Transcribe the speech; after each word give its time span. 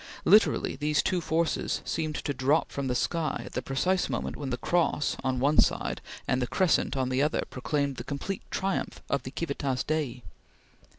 Literally, 0.25 0.75
these 0.75 1.03
two 1.03 1.21
forces 1.21 1.83
seemed 1.85 2.15
to 2.15 2.33
drop 2.33 2.71
from 2.71 2.87
the 2.87 2.95
sky 2.95 3.43
at 3.45 3.53
the 3.53 3.61
precise 3.61 4.09
moment 4.09 4.35
when 4.35 4.49
the 4.49 4.57
Cross 4.57 5.15
on 5.23 5.39
one 5.39 5.59
side 5.59 6.01
and 6.27 6.41
the 6.41 6.47
Crescent 6.47 6.97
on 6.97 7.09
the 7.09 7.21
other, 7.21 7.43
proclaimed 7.51 7.97
the 7.97 8.03
complete 8.03 8.41
triumph 8.49 9.03
of 9.11 9.21
the 9.21 9.33
Civitas 9.39 9.83
Dei. 9.83 10.23